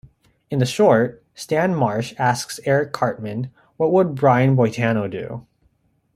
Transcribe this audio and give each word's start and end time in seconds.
In 0.49 0.57
the 0.57 0.65
short, 0.65 1.23
Stan 1.35 1.75
Marsh 1.75 2.15
asks 2.17 2.59
Eric 2.65 2.91
Cartman, 2.91 3.51
What 3.77 3.91
would 3.91 4.15
Brian 4.15 4.55
Boitano 4.55 5.07
do? 5.07 5.45